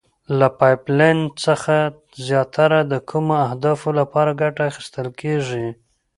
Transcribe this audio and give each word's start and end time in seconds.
له 0.39 0.47
پایپ 0.59 0.81
لین 0.97 1.19
څخه 1.45 1.75
زیاتره 2.27 2.79
د 2.91 2.93
کومو 3.09 3.35
اهدافو 3.47 3.89
لپاره 3.99 4.37
ګټه 4.41 4.61
اخیستل 4.71 5.07
کیږي؟ 5.21 5.67